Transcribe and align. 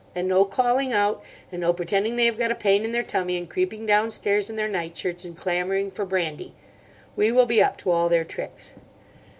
And 0.15 0.27
no 0.27 0.45
calling 0.45 0.91
out, 0.93 1.21
and 1.51 1.61
no 1.61 1.73
pretending 1.73 2.15
they 2.15 2.25
have 2.25 2.39
got 2.39 2.49
a 2.49 2.55
pain 2.55 2.83
in 2.83 2.91
their 2.91 3.03
tummy 3.03 3.37
and 3.37 3.47
creeping 3.47 3.85
downstairs 3.85 4.49
in 4.49 4.55
their 4.55 4.67
night 4.67 4.97
shirts 4.97 5.23
and 5.23 5.37
clamouring 5.37 5.91
for 5.91 6.05
brandy. 6.05 6.55
We 7.15 7.31
will 7.31 7.45
be 7.45 7.61
up 7.61 7.77
to 7.77 7.91
all 7.91 8.09
their 8.09 8.23
tricks." 8.23 8.73